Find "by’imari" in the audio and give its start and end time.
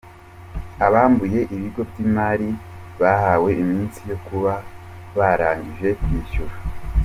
1.89-2.49